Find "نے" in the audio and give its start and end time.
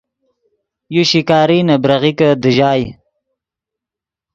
1.67-1.75